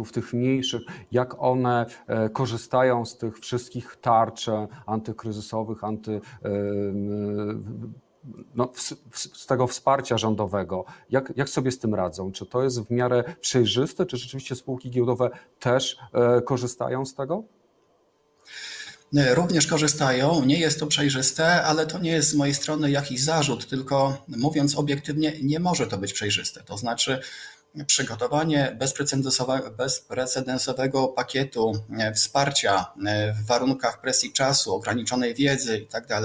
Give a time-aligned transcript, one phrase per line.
[0.00, 1.86] emitentów, tych mniejszych, jak one
[2.32, 4.46] korzystają z tych wszystkich tarcz
[4.86, 6.20] antykryzysowych, anty
[8.54, 8.72] no,
[9.12, 10.84] z tego wsparcia rządowego.
[11.10, 12.32] Jak, jak sobie z tym radzą?
[12.32, 17.44] Czy to jest w miarę przejrzyste, czy rzeczywiście spółki giełdowe też e, korzystają z tego?
[19.34, 20.44] Również korzystają.
[20.44, 24.78] Nie jest to przejrzyste, ale to nie jest z mojej strony jakiś zarzut, tylko mówiąc
[24.78, 26.62] obiektywnie, nie może to być przejrzyste.
[26.62, 27.20] To znaczy,
[27.86, 28.76] przygotowanie
[29.76, 36.06] bezprecedensowego pakietu e, wsparcia e, w warunkach presji czasu, ograniczonej wiedzy itd.
[36.08, 36.24] Tak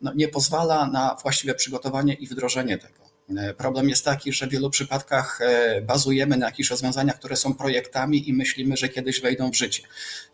[0.00, 3.07] no nie pozwala na właściwe przygotowanie i wdrożenie tego.
[3.36, 7.54] E, problem jest taki, że w wielu przypadkach e, bazujemy na jakichś rozwiązaniach, które są
[7.54, 9.82] projektami i myślimy, że kiedyś wejdą w życie.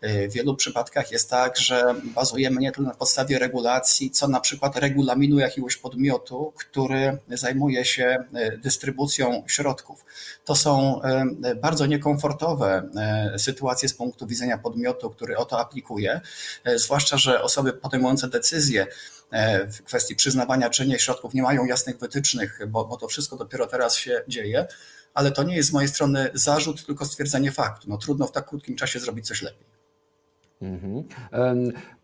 [0.01, 4.39] E, w wielu przypadkach jest tak, że bazujemy nie tylko na podstawie regulacji, co na
[4.39, 8.17] przykład regulaminu jakiegoś podmiotu, który zajmuje się
[8.57, 10.05] dystrybucją środków.
[10.45, 11.01] To są
[11.61, 12.89] bardzo niekomfortowe
[13.37, 16.21] sytuacje z punktu widzenia podmiotu, który o to aplikuje,
[16.75, 18.87] zwłaszcza, że osoby podejmujące decyzje
[19.71, 23.67] w kwestii przyznawania czy nie środków nie mają jasnych wytycznych, bo, bo to wszystko dopiero
[23.67, 24.67] teraz się dzieje,
[25.13, 27.89] ale to nie jest z mojej strony zarzut, tylko stwierdzenie faktu.
[27.89, 29.67] No, trudno w tak krótkim czasie zrobić coś lepiej.
[30.61, 31.03] Mhm.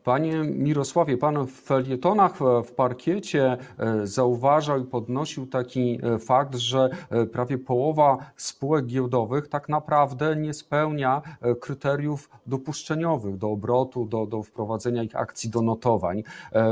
[0.04, 6.90] Panie Mirosławie, Pan w felietonach w parkiecie e, zauważał i podnosił taki e, fakt, że
[7.10, 11.22] e, prawie połowa spółek giełdowych tak naprawdę nie spełnia
[11.60, 16.24] kryteriów dopuszczeniowych do obrotu, do, do wprowadzenia ich akcji do notowań.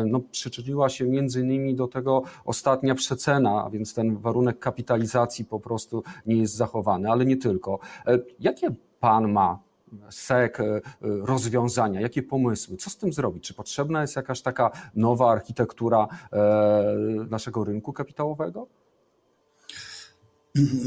[0.06, 5.60] No, przyczyniła się między innymi do tego ostatnia przecena, a więc ten warunek kapitalizacji po
[5.60, 7.80] prostu nie jest zachowany, ale nie tylko.
[8.40, 8.68] Jakie
[9.00, 9.60] Pan ma
[10.10, 13.44] SEK, e, rozwiązania, jakie pomysły, co z tym zrobić?
[13.44, 16.38] Czy potrzebna jest jakaś taka nowa architektura e,
[17.30, 18.68] naszego rynku kapitałowego?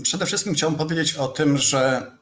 [0.03, 2.13] Przede wszystkim chciałbym powiedzieć o tym, że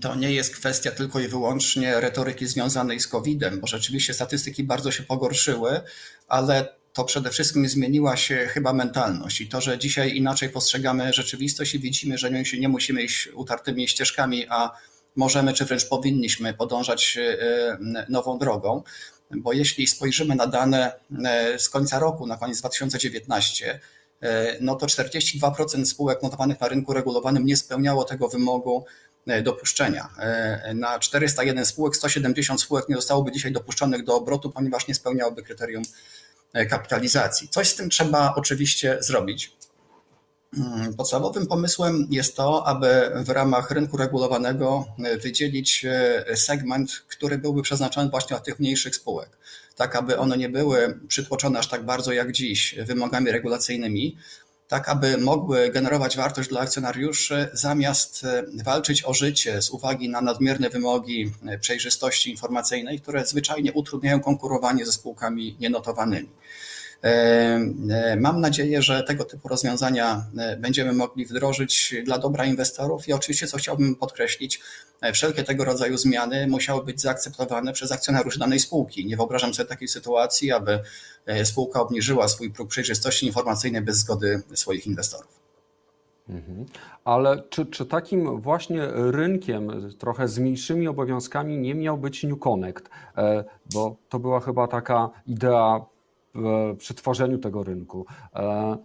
[0.00, 4.90] to nie jest kwestia tylko i wyłącznie retoryki związanej z COVID-em, bo rzeczywiście statystyki bardzo
[4.90, 5.80] się pogorszyły,
[6.28, 11.74] ale to przede wszystkim zmieniła się chyba mentalność i to, że dzisiaj inaczej postrzegamy rzeczywistość
[11.74, 14.70] i widzimy, że nie musimy iść utartymi ścieżkami, a
[15.16, 18.82] możemy, czy wręcz powinniśmy podążać e, nową drogą,
[19.30, 20.92] bo jeśli spojrzymy na dane
[21.24, 23.80] e, z końca roku, na koniec 2019,
[24.20, 28.84] e, no to 42% spółek notowanych na rynku regulowanym nie spełniało tego wymogu
[29.42, 30.08] dopuszczenia.
[30.74, 35.82] Na 401 spółek 170 spółek nie zostałoby dzisiaj dopuszczonych do obrotu, ponieważ nie spełniałoby kryterium
[36.70, 37.48] kapitalizacji.
[37.48, 39.56] Coś z tym trzeba oczywiście zrobić.
[40.58, 47.38] Mm, podstawowym pomysłem jest to, aby w ramach rynku regulowanego e, wydzielić e, segment, który
[47.38, 49.38] byłby przeznaczony właśnie dla tych mniejszych spółek,
[49.76, 54.16] tak aby one nie były przytłoczone aż tak bardzo jak dziś wymogami regulacyjnymi,
[54.68, 60.20] tak aby mogły generować wartość dla akcjonariuszy, zamiast e, walczyć o życie z uwagi na
[60.20, 66.28] nadmierne wymogi przejrzystości informacyjnej, które zwyczajnie utrudniają konkurowanie ze spółkami nienotowanymi.
[67.02, 67.08] E,
[67.90, 73.12] e, mam nadzieję, że tego typu rozwiązania e, będziemy mogli wdrożyć dla dobra inwestorów i
[73.12, 74.60] oczywiście, co chciałbym podkreślić,
[75.12, 79.06] wszelkie tego rodzaju zmiany musiały być zaakceptowane przez akcjonariuszy danej spółki.
[79.06, 80.78] Nie wyobrażam sobie takiej sytuacji, aby
[81.44, 85.40] spółka obniżyła swój próg przejrzystości informacyjnej bez zgody swoich inwestorów.
[86.28, 86.66] Mhm.
[87.04, 92.88] Ale czy, czy takim właśnie rynkiem, trochę z mniejszymi obowiązkami, nie miał być New Connect?
[93.74, 95.86] Bo to była chyba taka idea
[96.78, 98.06] przy tworzeniu tego rynku.
[98.34, 98.76] E,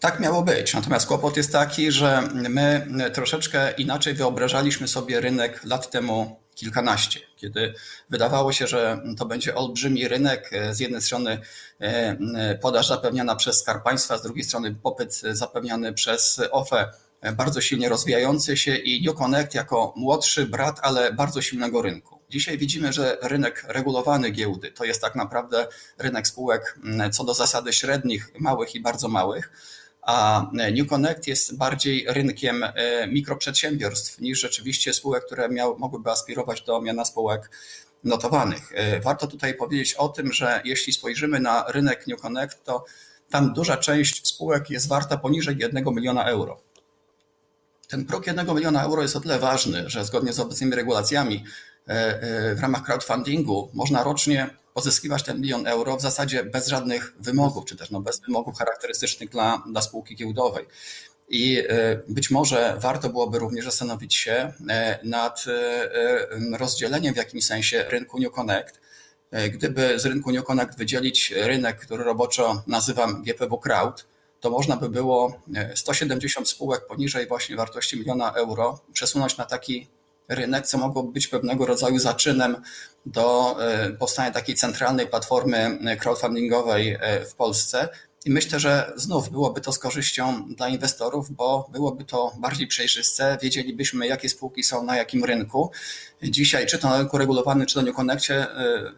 [0.00, 0.74] tak miało być.
[0.74, 7.74] Natomiast kłopot jest taki, że my troszeczkę inaczej wyobrażaliśmy sobie rynek lat temu kilkanaście, kiedy
[8.10, 10.50] wydawało się, że to będzie olbrzymi rynek.
[10.70, 11.38] Z jednej strony
[11.80, 16.92] e, podaż zapewniana przez Skarb Państwa, z drugiej strony popyt zapewniany przez OFE,
[17.36, 22.17] bardzo silnie rozwijający się i New Connect jako młodszy brat, ale bardzo silnego rynku.
[22.30, 25.66] Dzisiaj widzimy, że rynek regulowany giełdy to jest tak naprawdę
[25.98, 29.52] rynek spółek mm, co do zasady średnich, małych i bardzo małych,
[30.02, 35.48] a New Connect jest bardziej rynkiem e, mikroprzedsiębiorstw niż rzeczywiście spółek, które
[35.78, 37.50] mogłyby aspirować do miana spółek
[38.04, 38.72] notowanych.
[38.74, 42.84] E, warto tutaj powiedzieć o tym, że jeśli spojrzymy na rynek New Connect, to
[43.30, 46.60] tam duża część spółek jest warta poniżej 1 miliona euro.
[47.88, 51.44] Ten próg 1 miliona euro jest o tyle ważny, że zgodnie z obecnymi regulacjami
[52.54, 57.76] w ramach crowdfundingu można rocznie pozyskiwać ten milion euro w zasadzie bez żadnych wymogów, czy
[57.76, 60.66] też no bez wymogów charakterystycznych dla, dla spółki giełdowej.
[61.28, 64.52] I e, być może warto byłoby również zastanowić się
[65.02, 65.44] nad
[66.52, 68.80] rozdzieleniem w jakimś sensie rynku New Connect.
[69.50, 74.06] Gdyby z rynku New Connect wydzielić rynek, który roboczo nazywam GPW Crowd,
[74.40, 75.42] to można by było
[75.74, 79.88] 170 spółek poniżej właśnie wartości miliona euro przesunąć na taki
[80.28, 82.56] rynek, co mogłoby być pewnego rodzaju zaczynem
[83.06, 83.56] do
[83.98, 86.98] powstania takiej centralnej platformy crowdfundingowej
[87.30, 87.88] w Polsce,
[88.24, 93.38] i myślę, że znów byłoby to z korzyścią dla inwestorów, bo byłoby to bardziej przejrzyste.
[93.42, 95.70] Wiedzielibyśmy, jakie spółki są na jakim rynku.
[96.22, 98.46] Dzisiaj, czy to na rynku regulowanym, czy to na Connectie,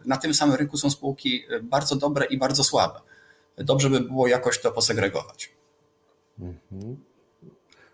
[0.05, 2.99] na tym samym rynku są spółki bardzo dobre i bardzo słabe.
[3.57, 5.49] Dobrze by było jakoś to posegregować.
[6.39, 7.03] Mhm.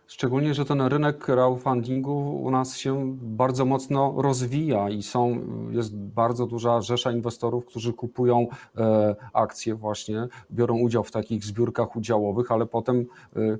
[0.08, 5.40] Szczególnie, że ten rynek crowdfundingu u nas się bardzo mocno rozwija i są,
[5.72, 11.96] jest bardzo duża rzesza inwestorów, którzy kupują e, akcje właśnie, biorą udział w takich zbiórkach
[11.96, 13.06] udziałowych, ale potem
[13.36, 13.58] e,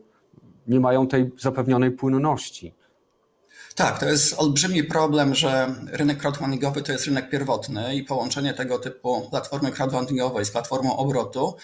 [0.68, 2.74] nie mają tej zapewnionej płynności.
[3.76, 8.80] Tak, to jest olbrzymi problem, że rynek crowdfundingowy to jest rynek pierwotny i połączenie tego
[8.80, 11.56] typu platformy crowdfundingowej z platformą obrotu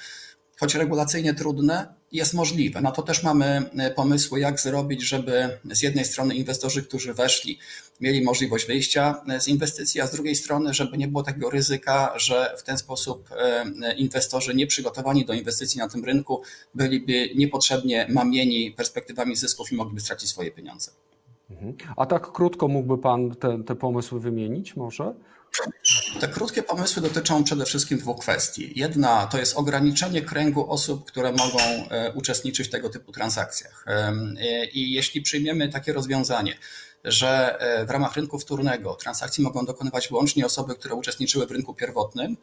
[0.64, 2.82] choć regulacyjnie trudne, jest możliwe.
[2.82, 3.46] Na to też mamy
[3.78, 7.60] e, pomysły, jak zrobić, żeby z jednej strony inwestorzy, którzy weszli,
[8.02, 12.14] mieli możliwość wyjścia e, z inwestycji, a z drugiej strony, żeby nie było takiego ryzyka,
[12.16, 16.42] że w ten sposób e, inwestorzy nieprzygotowani do inwestycji na tym rynku
[16.76, 20.92] byliby niepotrzebnie mamieni perspektywami zysków i mogliby stracić swoje pieniądze.
[21.52, 21.76] Mhm.
[21.98, 25.14] A tak krótko mógłby Pan te, te pomysły wymienić może?
[26.20, 28.74] Te krótkie pomysły dotyczą przede wszystkim dwóch kwestii.
[28.76, 33.86] Jedna to jest ograniczenie kręgu osób, które mogą e, uczestniczyć w tego typu transakcjach.
[33.88, 34.14] E,
[34.66, 36.58] I jeśli przyjmiemy takie rozwiązanie,
[37.04, 41.74] że e, w ramach rynku wtórnego transakcji mogą dokonywać wyłącznie osoby, które uczestniczyły w rynku
[41.74, 42.38] pierwotnym,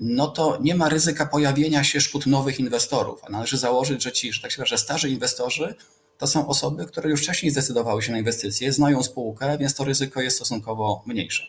[0.00, 3.20] no to nie ma ryzyka pojawienia się szkód nowych inwestorów.
[3.24, 5.74] A należy założyć, że ci, że tak się że starzy inwestorzy
[6.18, 10.20] to są osoby, które już wcześniej zdecydowały się na inwestycje, znają spółkę, więc to ryzyko
[10.20, 11.46] jest stosunkowo mniejsze.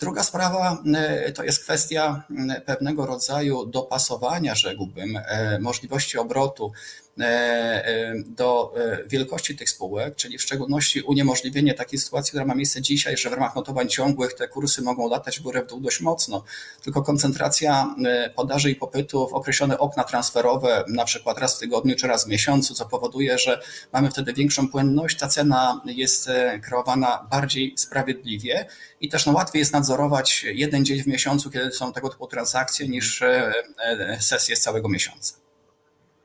[0.00, 2.22] Druga sprawa e, to jest kwestia
[2.66, 7.05] pewnego rodzaju dopasowania, rzekłbym, e, możliwości obrotu E, e,
[8.26, 13.16] do e, wielkości tych spółek, czyli w szczególności uniemożliwienie takiej sytuacji, która ma miejsce dzisiaj,
[13.16, 16.44] że w ramach notowań ciągłych te kursy mogą latać w górę w dół dość mocno,
[16.82, 17.94] tylko koncentracja
[18.34, 22.28] podaży i popytu w określone okna transferowe, na przykład raz w tygodniu czy raz w
[22.28, 26.30] miesiącu, co powoduje, że mamy wtedy większą płynność, ta cena jest
[26.62, 28.66] kreowana bardziej sprawiedliwie
[29.00, 32.88] i też no, łatwiej jest nadzorować jeden dzień w miesiącu, kiedy są tego typu transakcje,
[32.88, 33.22] niż
[34.20, 35.45] sesje z całego miesiąca.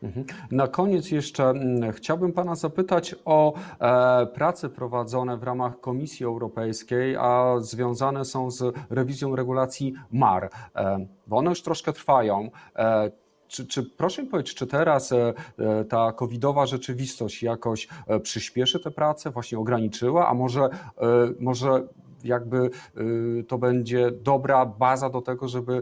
[0.03, 0.25] Mhm.
[0.51, 7.15] Na koniec jeszcze mm, chciałbym Pana zapytać o e, prace prowadzone w ramach Komisji Europejskiej,
[7.15, 12.49] a związane są z rewizją regulacji MAR, e, bo one już troszkę trwają.
[12.75, 13.11] E,
[13.47, 15.13] czy, czy, proszę mi powiedzieć, czy teraz
[15.89, 17.87] ta covidowa rzeczywistość jakoś
[18.23, 20.69] przyspieszy te prace, właśnie ograniczyła, a może,
[21.39, 21.87] może
[22.23, 22.69] jakby
[23.47, 25.81] to będzie dobra baza do tego, żeby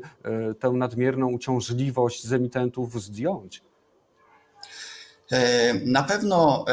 [0.60, 3.69] tę nadmierną uciążliwość z emitentów zdjąć?
[5.31, 6.72] E, na pewno e,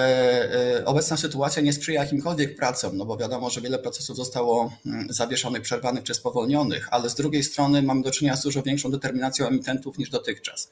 [0.78, 5.12] e, obecna sytuacja nie sprzyja jakimkolwiek pracom, no bo wiadomo, że wiele procesów zostało mm,
[5.12, 9.46] zawieszonych, przerwanych czy spowolnionych, ale z drugiej strony mamy do czynienia z dużo większą determinacją
[9.46, 10.70] emitentów niż dotychczas.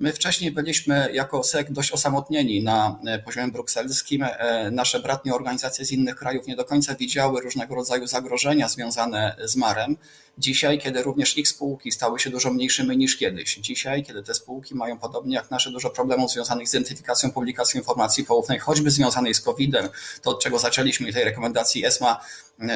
[0.00, 4.26] My wcześniej byliśmy jako SEC dość osamotnieni na poziomie brukselskim.
[4.72, 9.56] Nasze bratnie organizacje z innych krajów nie do końca widziały różnego rodzaju zagrożenia związane z
[9.56, 9.96] marem.
[10.38, 14.74] Dzisiaj, kiedy również ich spółki stały się dużo mniejszymi niż kiedyś, dzisiaj, kiedy te spółki
[14.74, 19.40] mają podobnie jak nasze dużo problemów związanych z identyfikacją, publikacją informacji poufnej, choćby związanej z
[19.40, 19.88] COVID-em,
[20.22, 22.20] to od czego zaczęliśmy tej rekomendacji ESMA,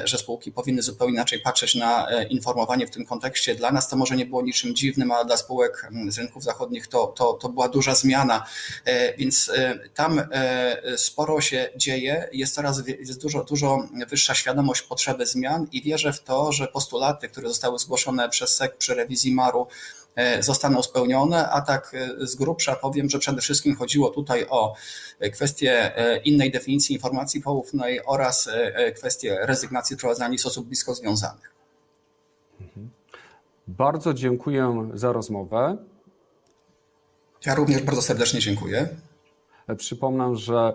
[0.04, 3.54] że spółki powinny zupełnie inaczej patrzeć na e, informowanie w tym kontekście.
[3.54, 7.06] Dla nas to może nie było niczym dziwnym, ale dla spółek z rynków zachodnich to,
[7.16, 8.46] to, to była duża zmiana,
[8.84, 10.22] e, więc e, tam
[10.96, 16.22] sporo się dzieje, jest coraz jest dużo, dużo wyższa świadomość potrzeby zmian i wierzę w
[16.22, 19.66] to, że postulaty, które zostały zgłoszone przez SEC przy rewizji MAR-u,
[20.16, 24.74] e, zostaną spełnione, a tak e, z grubsza powiem, że przede wszystkim chodziło tutaj o
[25.32, 28.48] kwestię e, innej definicji informacji poufnej oraz
[28.96, 31.52] kwestię rezygnacji prowadzenia z osób blisko związanych.
[32.60, 32.90] Mhm.
[33.68, 35.76] Bardzo dziękuję za rozmowę.
[37.46, 38.88] Ja również bardzo serdecznie dziękuję.
[39.76, 40.72] Przypomnę, że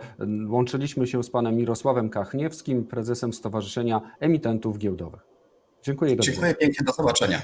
[0.48, 5.22] łączyliśmy się z panem Mirosławem Kachniewskim, prezesem Stowarzyszenia Emitentów Giełdowych.
[5.84, 6.18] Dziękuję.
[6.18, 7.42] Dziękuję pięknie, do zobaczenia.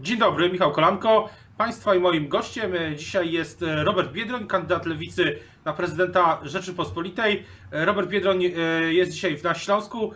[0.00, 1.28] Dzień dobry, Michał Kolanko.
[1.58, 7.44] Państwa i moim gościem dzisiaj jest Robert Biedroń, kandydat lewicy na prezydenta Rzeczypospolitej.
[7.70, 8.42] Robert Biedroń
[8.88, 10.12] jest dzisiaj na Śląsku.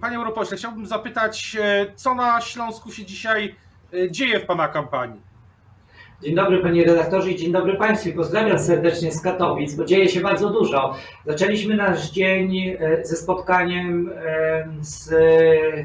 [0.00, 1.56] Panie europośle, chciałbym zapytać,
[1.94, 3.54] co na Śląsku się dzisiaj
[4.10, 5.20] dzieje w Pana kampanii?
[6.22, 8.12] Dzień dobry panie redaktorze i dzień dobry państwu.
[8.12, 10.94] Pozdrawiam serdecznie z Katowic, bo dzieje się bardzo dużo.
[11.26, 15.08] Zaczęliśmy nasz dzień e, ze spotkaniem e, z,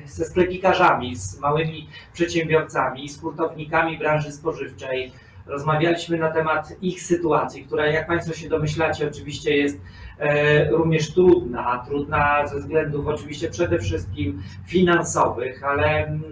[0.06, 5.12] ze sklepikarzami, z małymi przedsiębiorcami, z hurtownikami branży spożywczej.
[5.46, 9.82] Rozmawialiśmy na temat ich sytuacji, która jak Państwo się domyślacie oczywiście jest
[10.20, 16.24] e, również trudna, trudna ze względów oczywiście przede wszystkim finansowych, ale mm,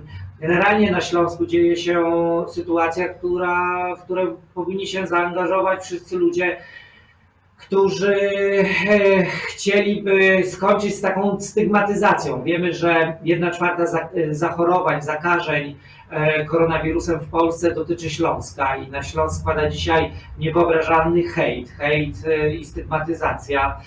[0.41, 2.03] Generalnie na Śląsku dzieje się
[2.49, 6.57] sytuacja, która, w której powinni się zaangażować wszyscy ludzie,
[7.57, 12.43] którzy e, chcieliby skończyć z taką stygmatyzacją.
[12.43, 13.83] Wiemy, że jedna czwarta
[14.31, 15.75] zachorowań, zakażeń e,
[16.47, 22.65] koronawirusem w Polsce dotyczy Śląska i na Śląsk pada dzisiaj niewyobrażalny hejt, hejt e, i
[22.65, 23.81] stygmatyzacja.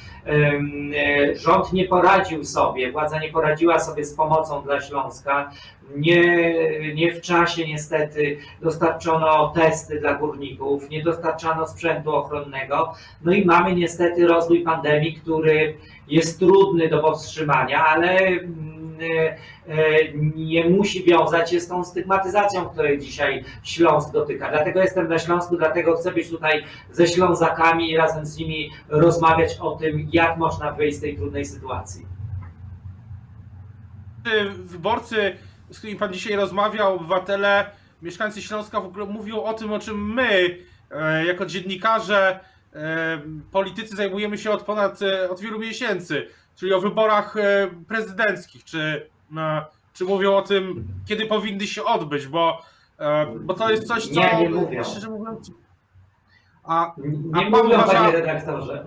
[1.34, 5.50] Rząd nie poradził sobie, władza nie poradziła sobie z pomocą dla Śląska.
[5.96, 6.54] Nie,
[6.94, 12.94] nie w czasie niestety dostarczono testy dla górników, nie dostarczano sprzętu ochronnego.
[13.24, 15.76] No i mamy niestety rozwój pandemii, który
[16.08, 18.71] jest trudny do powstrzymania, ale mm, e,
[20.34, 24.50] nie musi wiązać się z tą stygmatyzacją, której dzisiaj Śląsk dotyka.
[24.50, 29.56] Dlatego jestem na Śląsku, dlatego chcę być tutaj ze Ślązakami i razem z nimi rozmawiać
[29.60, 32.06] o tym, jak można wyjść z tej trudnej sytuacji.
[34.54, 35.36] Wyborcy
[35.72, 37.70] z którymi pan dzisiaj rozmawiał, obywatele,
[38.02, 40.58] mieszkańcy Śląska w ogóle mówią o tym, o czym my,
[40.90, 42.40] e, jako dziennikarze,
[42.72, 47.34] e, politycy zajmujemy się od ponad, e, od wielu miesięcy, czyli o wyborach
[47.88, 49.10] prezydenckich, czy,
[49.92, 52.62] czy mówią o tym, kiedy powinny się odbyć, bo,
[53.40, 54.20] bo to jest coś, co...
[54.20, 54.84] Nie, nie mówią.
[54.84, 55.50] Szczerze mówiąc...
[56.64, 57.92] A, nie a mówią, uważa...
[57.92, 58.84] panie redaktorze.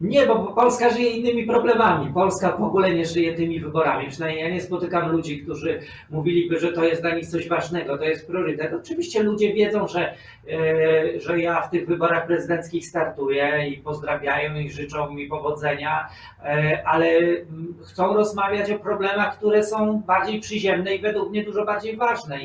[0.00, 2.12] Nie, bo Polska żyje innymi problemami.
[2.14, 4.08] Polska w ogóle nie żyje tymi wyborami.
[4.08, 8.04] Przynajmniej ja nie spotykam ludzi, którzy mówiliby, że to jest dla nich coś ważnego, to
[8.04, 8.72] jest priorytet.
[8.74, 10.14] Oczywiście ludzie wiedzą, że,
[10.50, 16.08] e, że ja w tych wyborach prezydenckich startuję i pozdrawiają i życzą mi powodzenia,
[16.44, 17.06] e, ale
[17.86, 22.38] chcą rozmawiać o problemach, które są bardziej przyziemne i według mnie dużo bardziej ważne.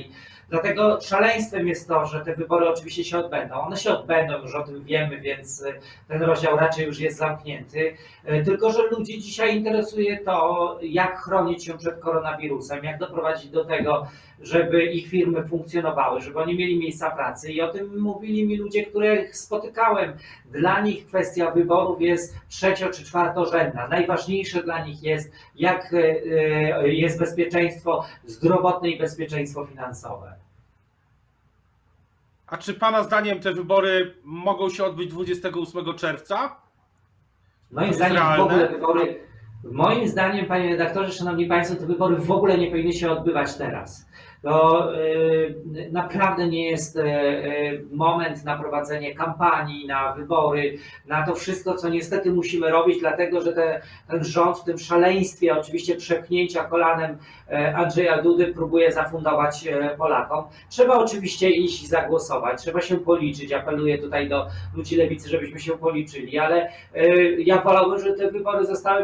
[0.52, 3.56] Dlatego szaleństwem jest to, że te wybory oczywiście się odbędą.
[3.56, 5.74] One się odbędą, już o tym wiemy, więc y,
[6.08, 7.96] ten rozdział raczej już jest zamknięty.
[8.30, 13.66] Y, tylko, że ludzi dzisiaj interesuje to, jak chronić się przed koronawirusem, jak doprowadzić do
[13.66, 14.08] tego,
[14.42, 17.52] żeby ich firmy funkcjonowały, żeby oni mieli miejsca pracy.
[17.52, 20.14] I o tym mówili mi ludzie, których spotykałem.
[20.52, 23.88] Dla nich kwestia wyborów jest trzecio czy czwartorzędna.
[23.88, 26.22] Najważniejsze dla nich jest, jak y,
[26.86, 30.34] jest bezpieczeństwo zdrowotne i bezpieczeństwo finansowe.
[32.48, 36.56] A czy Pana zdaniem te wybory mogą się odbyć 28 czerwca?
[37.72, 38.38] Moim zdaniem realne?
[38.38, 39.20] w ogóle wybory,
[39.64, 44.06] moim zdaniem, panie redaktorze, szanowni państwo, te wybory w ogóle nie powinny się odbywać teraz
[44.42, 51.36] to y, naprawdę nie jest y, y, moment na prowadzenie kampanii, na wybory, na to
[51.36, 56.64] wszystko, co niestety musimy robić, dlatego że te, ten rząd w tym szaleństwie, oczywiście przepchnięcia
[56.64, 57.18] kolanem
[57.76, 59.68] Andrzeja Dudy próbuje zafundować
[59.98, 60.44] Polakom.
[60.70, 63.54] Trzeba oczywiście iść i zagłosować, trzeba się policzyć.
[63.54, 66.72] Apeluję tutaj do ludzi lewicy, żebyśmy się policzyli, ale
[67.38, 69.04] ja wolałbym, żeby te wybory zostały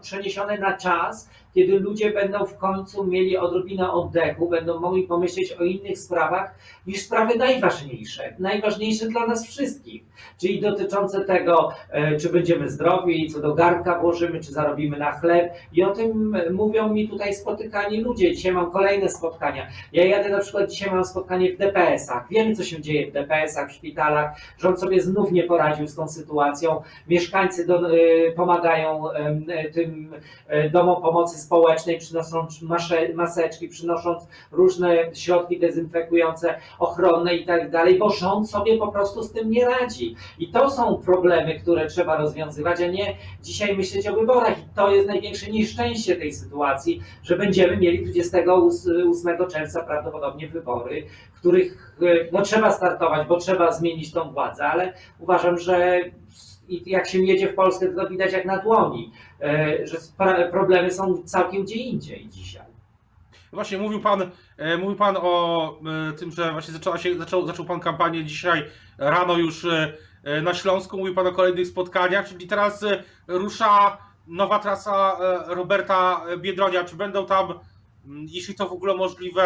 [0.00, 5.64] przeniesione na czas, kiedy ludzie będą w końcu mieli odrobinę oddechu, będą mogli pomyśleć o
[5.64, 6.54] innych sprawach
[6.86, 10.02] niż sprawy najważniejsze, najważniejsze dla nas wszystkich,
[10.40, 15.52] czyli dotyczące tego, e, czy będziemy zdrowi, co do garnka włożymy, czy zarobimy na chleb.
[15.72, 18.34] I o tym mówią mi tutaj spotykani ludzie.
[18.34, 19.66] Dzisiaj mam kolejne spotkania.
[19.92, 22.26] Ja jadę na przykład, dzisiaj mam spotkanie w DPS-ach.
[22.30, 24.36] Wiemy, co się dzieje w DPS-ach, w szpitalach.
[24.58, 26.82] Rząd sobie znów nie poradził z tą sytuacją.
[27.08, 29.04] Mieszkańcy do, e, pomagają
[29.74, 30.12] tym
[30.48, 32.62] e, domom pomocy społecznej, przynosząc
[33.14, 39.32] maseczki, przynosząc różne środki dezynfekujące, ochronne i tak dalej, bo rząd sobie po prostu z
[39.32, 40.16] tym nie radzi.
[40.38, 44.58] I to są problemy, które trzeba rozwiązywać, a nie dzisiaj myśleć o wyborach.
[44.58, 51.94] I to jest największe nieszczęście tej sytuacji, że będziemy mieli 28 czerwca prawdopodobnie wybory, których
[52.32, 56.00] no, trzeba startować, bo trzeba zmienić tą władzę, ale uważam, że
[56.68, 59.96] i jak się jedzie w Polskę, to widać jak na dłoni, e, że
[60.50, 62.72] problemy są całkiem gdzie indziej dzisiaj.
[63.52, 65.78] Właśnie mówił pan, e, mówił pan o
[66.10, 68.64] e, tym, że właśnie zaczęła się, zaczął, zaczął pan kampanię dzisiaj
[68.98, 69.66] rano już
[70.42, 72.84] na Śląsku, mówił pan o kolejnych spotkaniach, czyli teraz
[73.28, 76.84] rusza nowa trasa Roberta Biedronia.
[76.84, 77.46] Czy będą tam,
[78.06, 79.42] jeśli to w ogóle możliwe,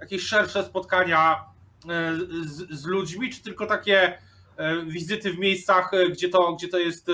[0.00, 1.44] jakieś szersze spotkania
[2.44, 4.18] z, z ludźmi, czy tylko takie
[4.86, 7.10] wizyty w miejscach, gdzie to, gdzie to jest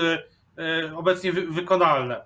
[0.95, 2.21] obecnie wykonalne?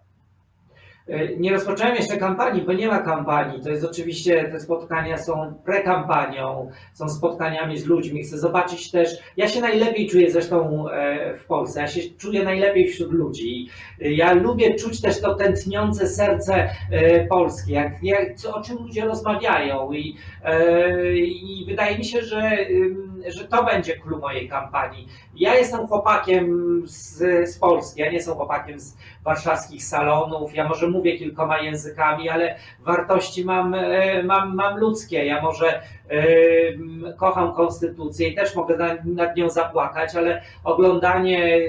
[1.07, 3.62] E, nie rozpocząłem jeszcze kampanii, bo nie ma kampanii.
[3.63, 8.23] To jest oczywiście, te spotkania są prekampanią, są spotkaniami z ludźmi.
[8.23, 12.88] Chcę zobaczyć też, ja się najlepiej czuję zresztą e, w Polsce, ja się czuję najlepiej
[12.88, 13.69] wśród ludzi.
[13.99, 19.91] Ja lubię czuć też to tętniące serce e, Polski, jak, jak, o czym ludzie rozmawiają
[19.93, 20.15] i,
[21.25, 22.57] i wydaje mi się, że,
[23.27, 25.07] że to będzie clue mojej kampanii.
[25.36, 27.17] Ja jestem chłopakiem z,
[27.49, 32.55] z Polski, ja nie jestem chłopakiem z warszawskich salonów, ja może mówię kilkoma językami, ale
[32.79, 35.25] wartości mam, e, mam, mam ludzkie.
[35.25, 35.81] Ja może
[37.17, 41.60] kocham konstytucję i też mogę nad nią zapłakać, ale oglądanie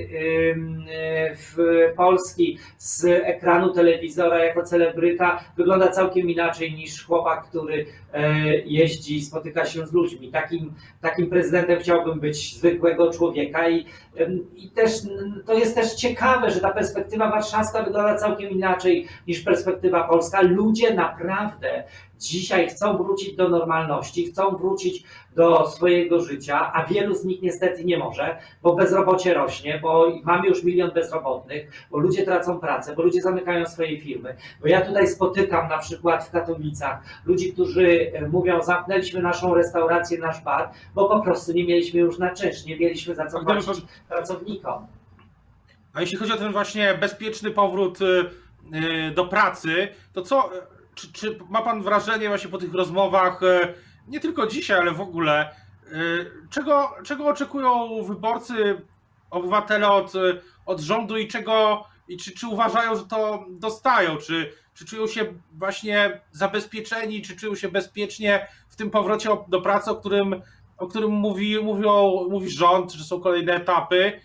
[1.36, 1.56] w
[1.96, 9.64] Polski z ekranu telewizora jako celebryta wygląda całkiem inaczej niż chłopak, który e, jeździ, spotyka
[9.64, 10.30] się z ludźmi.
[10.30, 13.86] Takim, takim prezydentem chciałbym być zwykłego człowieka i,
[14.56, 14.92] i też
[15.46, 20.42] to jest też ciekawe, że ta perspektywa warszawska wygląda całkiem inaczej niż perspektywa polska.
[20.42, 21.84] Ludzie naprawdę
[22.22, 25.04] dzisiaj chcą wrócić do normalności, chcą wrócić
[25.36, 30.48] do swojego życia, a wielu z nich niestety nie może, bo bezrobocie rośnie, bo mamy
[30.48, 34.36] już milion bezrobotnych, bo ludzie tracą pracę, bo ludzie zamykają swoje firmy.
[34.60, 40.18] Bo ja tutaj spotykam na przykład w Katowicach ludzi, którzy e, mówią, zamknęliśmy naszą restaurację,
[40.18, 43.84] nasz bar, bo po prostu nie mieliśmy już na czynsz, nie mieliśmy za co płacić
[44.08, 44.86] pracownikom.
[45.94, 50.50] A jeśli chodzi o ten właśnie bezpieczny powrót y, y, do pracy, to co,
[50.94, 53.74] czy, czy ma pan wrażenie właśnie po tych rozmowach, e,
[54.08, 55.96] nie tylko dzisiaj, ale w ogóle, e,
[56.50, 58.82] czego, czego oczekują wyborcy,
[59.30, 60.12] obywatele od,
[60.66, 65.34] od rządu i czego, i czy, czy uważają, że to dostają, czy, czy czują się
[65.52, 70.42] właśnie zabezpieczeni, czy czują się bezpiecznie w tym powrocie do pracy, o którym,
[70.78, 74.20] o którym mówi, mówią, mówi rząd, że są kolejne etapy.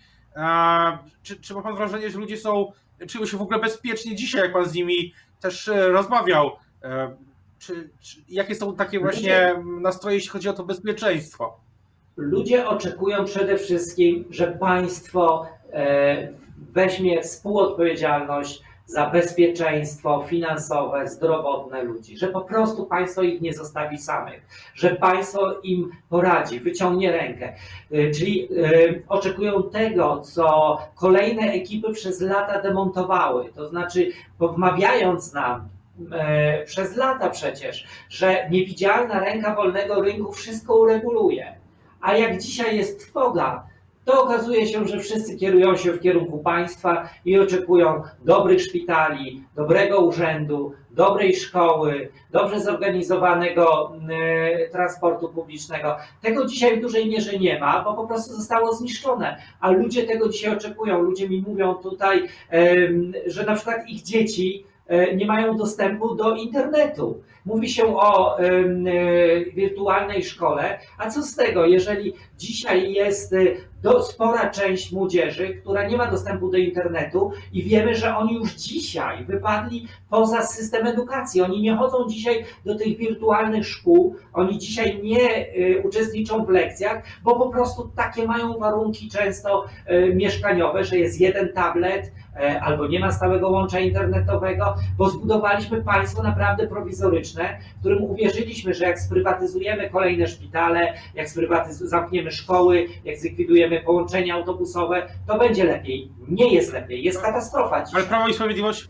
[1.22, 2.72] Czy, czy ma pan wrażenie, że ludzie są,
[3.08, 6.50] czują się w ogóle bezpiecznie dzisiaj, jak pan z nimi też e, rozmawiał.
[6.82, 7.16] E,
[7.58, 11.60] czy, czy, jakie są takie właśnie nastroje, jeśli chodzi o to bezpieczeństwo?
[12.16, 16.32] Ludzie oczekują przede wszystkim, że państwo e,
[16.72, 24.46] weźmie współodpowiedzialność za bezpieczeństwo finansowe, zdrowotne ludzi, że po prostu państwo ich nie zostawi samych,
[24.74, 27.52] że państwo im poradzi, wyciągnie rękę.
[28.14, 28.48] Czyli
[29.08, 35.68] oczekują tego, co kolejne ekipy przez lata demontowały, to znaczy wmawiając nam,
[36.12, 41.54] e, przez lata przecież, że niewidzialna ręka wolnego rynku wszystko ureguluje.
[42.00, 43.66] A jak dzisiaj jest trwoga,
[44.08, 50.00] to okazuje się, że wszyscy kierują się w kierunku państwa i oczekują dobrych szpitali, dobrego
[50.00, 53.92] urzędu, dobrej szkoły, dobrze zorganizowanego
[54.66, 55.96] y, transportu publicznego.
[56.22, 60.28] Tego dzisiaj w dużej mierze nie ma, bo po prostu zostało zniszczone, a ludzie tego
[60.28, 61.02] dzisiaj oczekują.
[61.02, 62.28] Ludzie mi mówią tutaj,
[63.26, 67.22] że na przykład ich dzieci y, nie mają dostępu do internetu.
[67.44, 73.34] Mówi się o y, wirtualnej szkole, a co z tego, jeżeli dzisiaj jest
[73.82, 78.54] do, spora część młodzieży, która nie ma dostępu do internetu i wiemy, że oni już
[78.54, 81.42] dzisiaj wypadli poza system edukacji.
[81.42, 87.02] Oni nie chodzą dzisiaj do tych wirtualnych szkół, oni dzisiaj nie y, uczestniczą w lekcjach,
[87.24, 92.86] bo po prostu takie mają warunki często y, mieszkaniowe, że jest jeden tablet, y, albo
[92.86, 99.90] nie ma stałego łącza internetowego, bo zbudowaliśmy państwo naprawdę prowizoryczne, którym uwierzyliśmy, że jak sprywatyzujemy
[99.90, 101.28] kolejne szpitale, jak
[101.70, 106.12] zamkniemy szkoły, jak zlikwidujemy połączenia autobusowe, to będzie lepiej.
[106.28, 108.00] Nie jest lepiej, jest katastrofa dzisiaj.
[108.00, 108.88] Ale Prawo i Sprawiedliwość,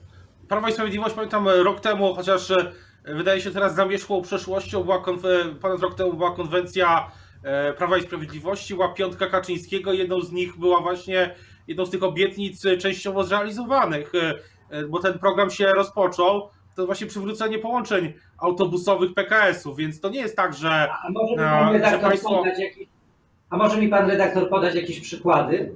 [0.48, 2.72] Prawo i Sprawiedliwość pamiętam rok temu, chociaż e,
[3.04, 5.02] wydaje się teraz zamierzchłą przeszłością, była
[5.60, 7.10] ponad rok temu była konwencja
[7.42, 11.34] e, Prawa i Sprawiedliwości, była piątka Kaczyńskiego, jedną z nich była właśnie
[11.68, 14.12] jedną z tych obietnic częściowo zrealizowanych,
[14.70, 20.20] e, bo ten program się rozpoczął, to właśnie przywrócenie połączeń autobusowych PKS-ów, więc to nie
[20.20, 22.44] jest tak, że, A może że państwo...
[22.58, 22.97] Jakiś
[23.50, 25.74] a może mi pan redaktor podać jakieś przykłady?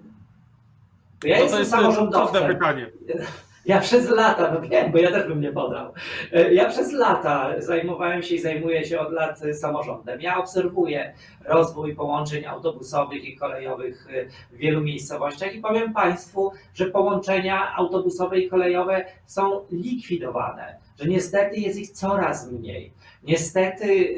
[1.22, 2.48] Bo ja no jestem samorządowcem.
[2.48, 2.86] pytanie.
[3.66, 5.92] Ja przez lata, no wiem, bo ja też bym nie podał.
[6.32, 10.20] E, ja przez lata zajmowałem się i zajmuję się od lat samorządem.
[10.20, 14.06] Ja obserwuję rozwój połączeń autobusowych i kolejowych
[14.52, 21.56] w wielu miejscowościach i powiem Państwu, że połączenia autobusowe i kolejowe są likwidowane, że niestety
[21.56, 22.92] jest ich coraz mniej.
[23.22, 24.14] Niestety,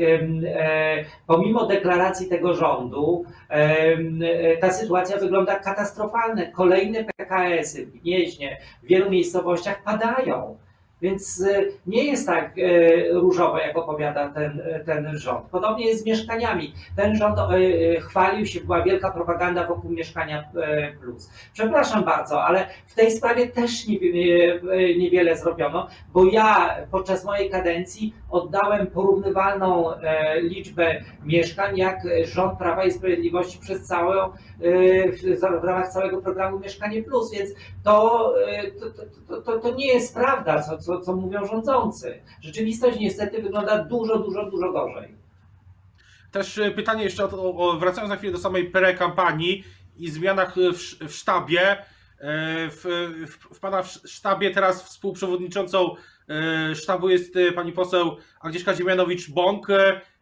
[0.46, 6.52] e, pomimo deklaracji tego rządu, e, ta sytuacja wygląda katastrofalnie.
[6.52, 10.56] Kolejne PKS-y w Gnieźnie, w wielu miejscowościach padają.
[11.04, 11.44] Więc
[11.86, 12.54] nie jest tak
[13.12, 15.46] różowo, jak opowiada ten, ten rząd.
[15.46, 16.72] Podobnie jest z mieszkaniami.
[16.96, 17.38] Ten rząd
[18.00, 20.44] chwalił się, była wielka propaganda wokół mieszkania
[21.00, 21.30] plus.
[21.52, 23.70] Przepraszam bardzo, ale w tej sprawie też
[24.98, 29.90] niewiele zrobiono, bo ja podczas mojej kadencji oddałem porównywalną
[30.42, 34.30] liczbę mieszkań, jak rząd Prawa i Sprawiedliwości przez całą,
[35.60, 37.50] w ramach całego programu Mieszkanie Plus, więc
[37.84, 38.32] to,
[39.28, 42.22] to, to, to nie jest prawda, co, co, co mówią rządzący.
[42.40, 45.14] Rzeczywistość niestety wygląda dużo, dużo, dużo gorzej.
[46.32, 47.28] Też pytanie jeszcze,
[47.78, 49.64] wracając na chwilę do samej pre-kampanii
[49.96, 51.76] i zmianach w, w sztabie.
[52.70, 55.94] W, w, w, Pana sztabie teraz współprzewodniczącą
[56.74, 59.66] sztabu jest pani poseł Agnieszka Dziemianowicz-Bąk.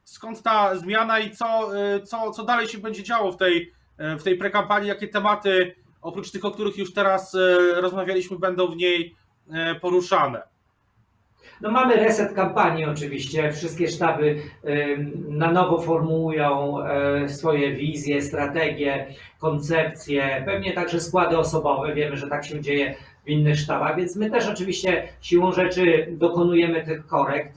[0.04, 1.70] Skąd ta zmiana i co,
[2.04, 4.88] co, co dalej się będzie działo w tej, w tej prekampanii?
[4.88, 7.36] Jakie tematy, oprócz tych, o których już teraz
[7.74, 9.16] rozmawialiśmy, będą w niej
[9.80, 10.51] poruszane?
[11.62, 13.52] No mamy reset kampanii oczywiście.
[13.52, 14.36] Wszystkie sztaby
[15.28, 16.76] na nowo formułują
[17.26, 19.06] swoje wizje, strategie,
[19.38, 21.94] koncepcje, pewnie także składy osobowe.
[21.94, 22.94] Wiemy, że tak się dzieje
[23.24, 27.56] w innych sztabach, więc my też oczywiście siłą rzeczy dokonujemy tych korekt.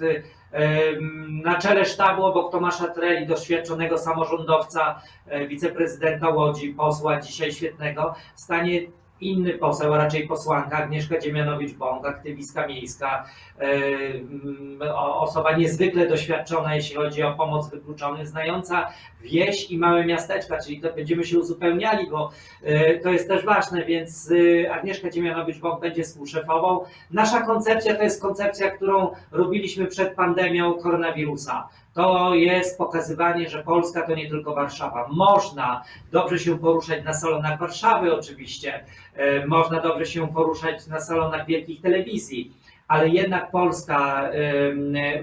[1.29, 5.01] Na czele sztabu obok Tomasza Treli, doświadczonego samorządowca,
[5.47, 8.81] wiceprezydenta Łodzi, posła dzisiaj świetnego, stanie
[9.21, 13.25] inny poseł, a raczej posłanka Agnieszka Dziemianowicz-Bąk, aktywistka miejska,
[14.95, 18.87] osoba niezwykle doświadczona, jeśli chodzi o pomoc wykluczonym, znająca
[19.21, 22.31] wieś i małe miasteczka, czyli to będziemy się uzupełniali, bo
[23.03, 24.33] to jest też ważne, więc
[24.71, 26.85] Agnieszka Dziemianowicz-Bąk będzie współszefową.
[27.11, 34.07] Nasza koncepcja to jest koncepcja, którą robiliśmy przed pandemią koronawirusa to jest pokazywanie, że Polska
[34.07, 35.07] to nie tylko Warszawa.
[35.11, 38.85] Można dobrze się poruszać na salonach Warszawy, oczywiście,
[39.47, 42.51] można dobrze się poruszać na salonach wielkich telewizji,
[42.87, 44.29] ale jednak Polska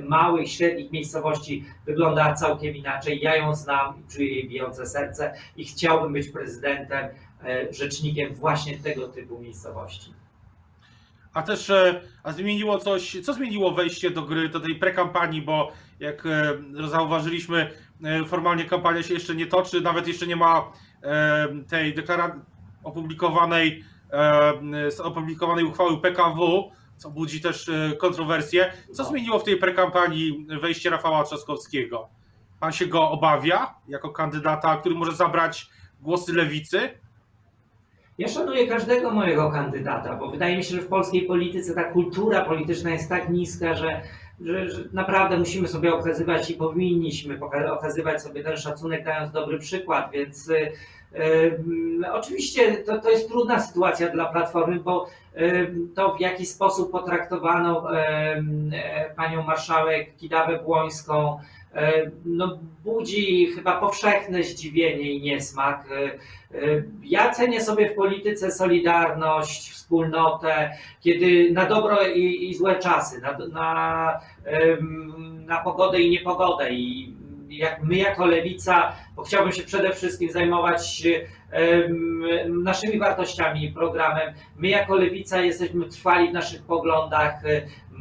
[0.08, 3.20] małych, średnich miejscowości wygląda całkiem inaczej.
[3.20, 7.08] Ja ją znam i czuję jej bijące serce i chciałbym być prezydentem,
[7.70, 10.12] rzecznikiem właśnie tego typu miejscowości.
[11.34, 11.72] A też
[12.22, 16.22] a zmieniło coś, co zmieniło wejście do gry, do tej prekampanii, bo jak
[16.88, 17.70] zauważyliśmy,
[18.26, 20.72] formalnie kampania się jeszcze nie toczy, nawet jeszcze nie ma
[21.68, 22.40] tej deklaracji
[22.84, 23.84] opublikowanej,
[25.02, 28.72] opublikowanej uchwały PKW, co budzi też kontrowersje.
[28.92, 32.08] Co zmieniło w tej prekampanii wejście Rafała Trzaskowskiego?
[32.60, 36.90] Pan się go obawia jako kandydata, który może zabrać głosy lewicy?
[38.18, 42.44] Ja szanuję każdego mojego kandydata, bo wydaje mi się, że w polskiej polityce ta kultura
[42.44, 44.02] polityczna jest tak niska, że,
[44.40, 47.38] że, że, naprawdę musimy sobie okazywać i powinniśmy
[47.72, 50.10] okazywać sobie ten szacunek, dając dobry przykład.
[50.12, 50.72] Więc y,
[51.14, 51.58] y,
[52.12, 57.86] oczywiście to, to jest trudna sytuacja dla Platformy, bo y, to w jaki sposób potraktowano
[59.16, 61.38] panią marszałek Kidawę Błońską,
[62.24, 65.88] no, budzi chyba powszechne zdziwienie i niesmak.
[67.02, 73.38] Ja cenię sobie w polityce solidarność, wspólnotę, kiedy na dobro i, i złe czasy, na,
[73.52, 74.20] na,
[75.46, 76.72] na pogodę i niepogodę.
[76.72, 77.14] I
[77.48, 81.02] jak my jako lewica, bo chciałbym się przede wszystkim zajmować
[82.48, 84.34] naszymi wartościami i programem.
[84.56, 87.34] My jako lewica jesteśmy trwali w naszych poglądach,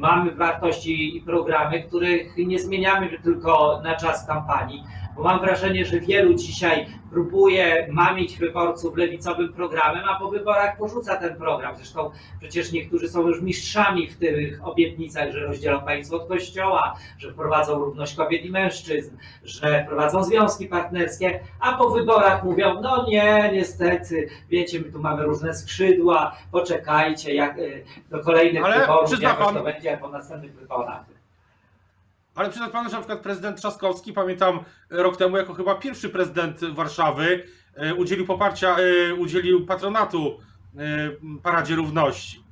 [0.01, 4.83] mamy wartości i programy, których nie zmieniamy tylko na czas kampanii
[5.15, 11.15] bo mam wrażenie, że wielu dzisiaj próbuje mamić wyborców lewicowym programem, a po wyborach porzuca
[11.15, 11.75] ten program.
[11.75, 17.31] Zresztą przecież niektórzy są już mistrzami w tych obietnicach, że rozdzielą państwo od kościoła, że
[17.31, 23.49] wprowadzą równość kobiet i mężczyzn, że wprowadzą związki partnerskie, a po wyborach mówią, no nie,
[23.53, 29.37] niestety, wiecie, my tu mamy różne skrzydła, poczekajcie jak, y, do kolejnych Ale wyborów, jak
[29.37, 31.06] to będzie po następnych wyborach.
[32.36, 36.63] Ale przyznam panu, że na przykład prezydent Trzaskowski, pamiętam rok temu, jako chyba pierwszy prezydent
[36.63, 37.43] Warszawy,
[37.75, 40.39] e, udzielił poparcia, e, udzielił patronatu
[40.77, 40.80] e,
[41.43, 42.43] Paradzie Równości.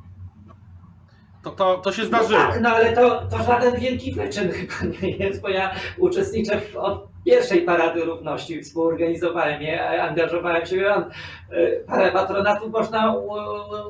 [1.43, 2.39] To, to, to się zdarzyło.
[2.39, 6.61] No tak, no ale to, to żaden wielki wyczyn chyba nie jest, bo ja uczestniczę
[6.61, 10.75] w, od pierwszej Parady Równości, współorganizowałem je, angażowałem się
[11.83, 13.15] w parę patronatów można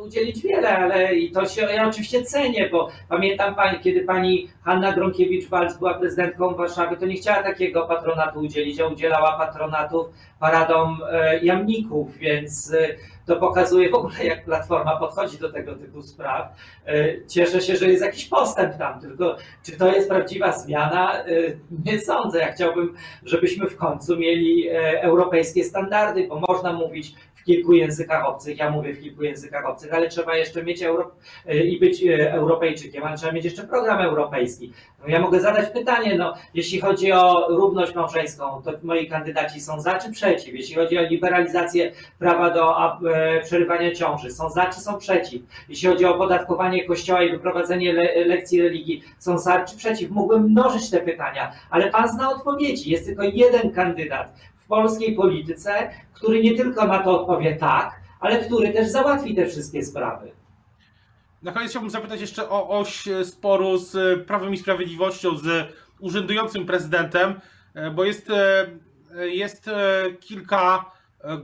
[0.03, 4.93] udzielić wiele, ale i to się ja oczywiście cenię, bo pamiętam pani, kiedy pani Hanna
[4.93, 10.07] Gronkiewicz-Walc była prezydentką Warszawy, to nie chciała takiego patronatu udzielić, a udzielała patronatów
[10.39, 12.87] paradom e, jamników, więc e,
[13.29, 16.55] to pokazuje w ogóle, jak Platforma podchodzi do tego typu spraw.
[16.85, 21.23] E, cieszę się, że jest jakiś postęp tam, tylko czy to jest prawdziwa zmiana?
[21.85, 22.39] Nie sądzę.
[22.39, 24.69] Ja chciałbym, żebyśmy w końcu mieli
[25.01, 28.57] europejskie standardy, bo można mówić w kilku językach obcych.
[28.57, 31.11] Ja mówię w kilku językach obcych, ale trzeba jeszcze mieć Euro
[31.65, 34.73] i być Europejczykiem, ale trzeba mieć jeszcze program europejski.
[35.01, 39.81] No ja mogę zadać pytanie, no, jeśli chodzi o równość małżeńską, to moi kandydaci są
[39.81, 40.53] za czy przeciw?
[40.53, 42.99] Jeśli chodzi o liberalizację prawa do e,
[43.43, 45.41] przerywania ciąży, są za czy są przeciw?
[45.69, 50.11] Jeśli chodzi o opodatkowanie kościoła i wyprowadzenie le lekcji religii, są za czy przeciw?
[50.11, 52.91] Mógłbym mnożyć te pytania, ale pan zna odpowiedzi.
[52.91, 58.39] Jest tylko jeden kandydat w polskiej polityce, który nie tylko na to odpowie tak, ale
[58.39, 60.31] który też załatwi te wszystkie sprawy.
[61.43, 67.39] Na koniec chciałbym zapytać jeszcze o oś sporu z Prawem i Sprawiedliwością, z urzędującym prezydentem,
[67.73, 68.67] e, bo jest, e,
[69.27, 70.85] jest e, kilka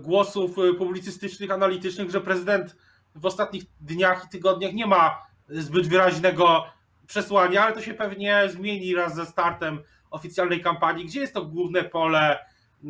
[0.01, 2.75] głosów publicystycznych, analitycznych, że prezydent
[3.15, 6.65] w ostatnich dniach i tygodniach nie ma zbyt wyraźnego
[7.07, 9.79] przesłania, ale to się pewnie zmieni raz ze startem
[10.11, 11.05] oficjalnej kampanii.
[11.05, 12.45] Gdzie jest to główne pole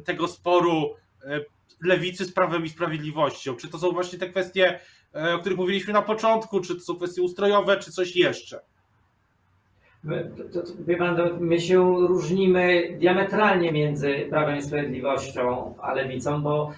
[0.05, 0.95] tego sporu
[1.81, 3.55] lewicy z Prawem i Sprawiedliwością?
[3.55, 4.79] Czy to są właśnie te kwestie
[5.15, 8.59] E, o których mówiliśmy na początku, czy to są kwestie ustrojowe, czy coś jeszcze?
[10.53, 16.71] To, to, wie pan, my się różnimy diametralnie między Prawem i Sprawiedliwością a Lewicą, bo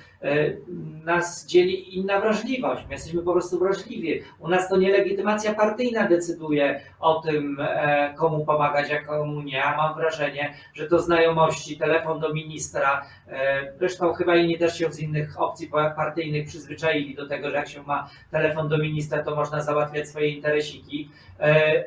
[1.05, 2.83] nas dzieli inna wrażliwość.
[2.87, 4.21] My jesteśmy po prostu wrażliwi.
[4.39, 9.63] U nas to nie legitymacja partyjna decyduje o tym, e, komu pomagać, a komu nie.
[9.63, 13.05] A mam wrażenie, że to znajomości, telefon do ministra.
[13.27, 17.67] E, zresztą chyba inni też się z innych opcji partyjnych przyzwyczaili do tego, że jak
[17.67, 21.09] się ma telefon do ministra, to można załatwiać swoje interesiki.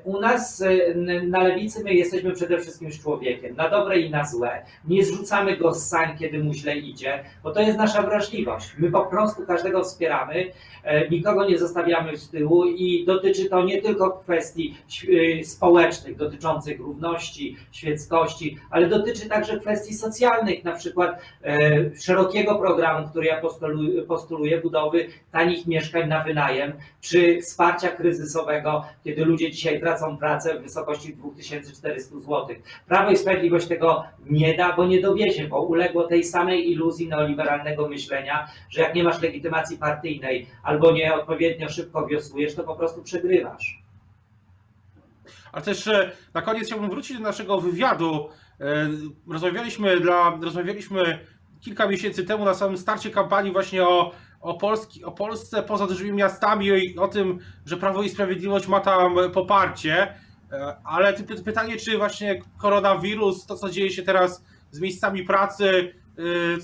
[0.04, 0.64] U nas
[1.22, 4.64] na lewicy my jesteśmy przede wszystkim człowiekiem, na dobre i na złe.
[4.84, 8.74] Nie zrzucamy go z sań, kiedy mu źle idzie, bo to jest nasza wrażliwość wrażliwość.
[8.78, 10.52] My po prostu każdego wspieramy,
[10.84, 14.74] e, nikogo nie zostawiamy z tyłu i dotyczy to nie tylko kwestii
[15.40, 21.56] e, społecznych dotyczących równości, świeckości, ale dotyczy także kwestii socjalnych, na przykład e,
[22.00, 29.24] szerokiego programu, który ja postuluję, postuluję budowy tanich mieszkań na wynajem, czy wsparcia kryzysowego, kiedy
[29.24, 32.46] ludzie dzisiaj tracą pracę w wysokości 2400 zł.
[32.88, 37.88] Prawo i Sprawiedliwość tego nie da, bo nie dowiezie, bo uległo tej samej iluzji neoliberalnego
[37.88, 42.76] myślenia, myślenia, że jak nie masz legitymacji partyjnej albo nie odpowiednio szybko wiosłujesz, to po
[42.76, 43.82] prostu przegrywasz.
[45.52, 48.28] Ale też e, na koniec chciałbym wrócić do naszego wywiadu.
[48.60, 48.88] E,
[49.28, 51.26] rozmawialiśmy, dla, rozmawialiśmy
[51.60, 56.12] kilka miesięcy temu na samym starcie kampanii właśnie o, o, Polski, o Polsce poza dużymi
[56.12, 60.14] miastami i o tym, że Prawo i Sprawiedliwość ma tam poparcie.
[60.52, 61.12] E, ale
[61.44, 65.94] pytanie, czy właśnie koronawirus, to co dzieje się teraz z miejscami pracy,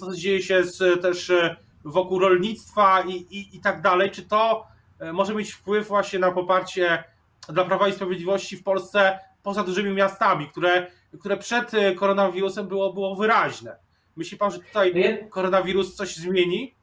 [0.01, 4.11] co dzieje się z, też y, wokół rolnictwa i, i, i tak dalej.
[4.11, 4.67] Czy to
[5.03, 7.05] y, może mieć wpływ właśnie na poparcie
[7.49, 10.87] dla Prawa i Sprawiedliwości w Polsce poza dużymi miastami, które,
[11.21, 13.77] które przed koronawirusem było, było wyraźne?
[14.17, 14.95] Myśli pan, że tutaj
[15.31, 16.75] koronawirus coś zmieni?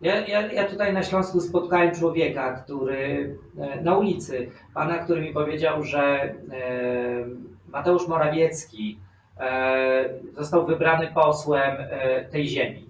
[0.00, 5.32] Ja, ja, ja tutaj na Śląsku spotkałem człowieka, który e, na ulicy, pana, który mi
[5.32, 6.34] powiedział, że e,
[7.68, 8.98] Mateusz Morawiecki
[10.36, 12.86] został wybrany posłem e, tej ziemi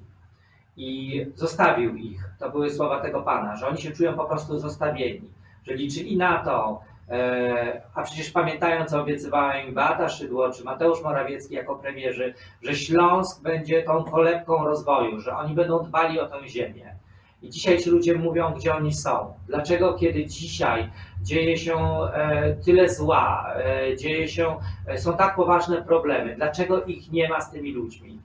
[0.76, 2.20] i zostawił ich.
[2.38, 5.30] To były słowa tego pana, że oni się czują po prostu zostawieni,
[5.66, 6.80] że liczyli na to,
[7.10, 12.74] e, a przecież pamiętają, co obiecywała im Beata Szydło czy Mateusz Morawiecki jako premierzy, że
[12.74, 16.94] Śląsk będzie tą kolebką rozwoju, że oni będą dbali o tę ziemię.
[17.42, 19.34] I dzisiaj ci ludzie mówią, gdzie oni są.
[19.46, 20.90] Dlaczego, kiedy dzisiaj
[21.24, 24.56] dzieje się e, tyle zła, e, dzieje się,
[24.86, 28.18] e, są tak poważne problemy, dlaczego ich nie ma z tymi ludźmi?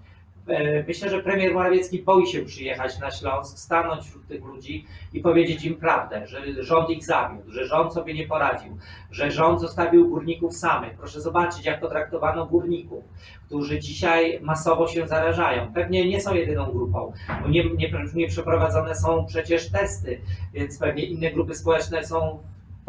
[0.87, 5.65] Myślę, że premier Morawiecki boi się przyjechać na Śląsk, stanąć wśród tych ludzi i powiedzieć
[5.65, 8.77] im prawdę, że rząd ich zawiódł, że rząd sobie nie poradził,
[9.11, 10.93] że rząd zostawił górników samych.
[10.93, 13.03] Proszę zobaczyć, jak potraktowano górników,
[13.45, 15.73] którzy dzisiaj masowo się zarażają.
[15.73, 20.21] Pewnie nie są jedyną grupą, bo nie, nie, nie przeprowadzone są przecież testy,
[20.53, 22.39] więc pewnie inne grupy społeczne są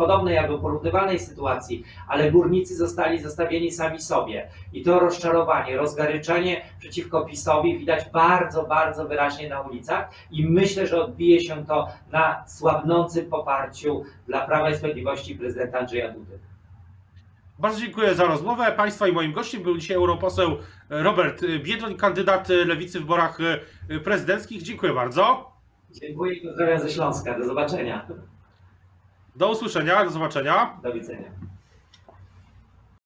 [0.01, 4.49] podobnej albo porównywalnej sytuacji, ale górnicy zostali zostawieni sami sobie.
[4.73, 11.05] I to rozczarowanie, rozgaryczenie przeciwko PiSowi widać bardzo, bardzo wyraźnie na ulicach i myślę, że
[11.05, 16.39] odbije się to na słabnącym poparciu dla Prawa i Sprawiedliwości prezydenta Andrzeja Dudy.
[17.59, 18.73] Bardzo dziękuję za rozmowę.
[18.77, 20.57] Państwa i moim gościem był dzisiaj europoseł
[20.91, 23.39] Robert Biedroń, kandydat Lewicy w wyborach
[24.05, 24.63] prezydenckich.
[24.63, 25.51] Dziękuję bardzo.
[25.91, 27.39] Dziękuję i pozdrawiam ze Śląska.
[27.39, 28.07] Do zobaczenia.
[29.37, 30.79] Do usłyszenia, do zobaczenia.
[30.83, 31.31] Do widzenia.